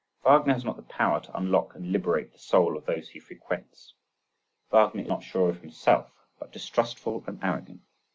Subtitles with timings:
[0.23, 3.93] Wagner has not the power to unlock and liberate the soul of those he frequents.
[4.71, 7.81] Wagner is not sure of himself, but distrustful and arrogant.